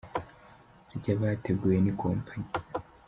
[0.97, 2.49] rya byateguwe n’ikompanyi.